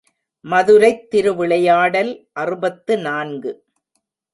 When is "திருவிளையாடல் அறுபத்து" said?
1.09-2.97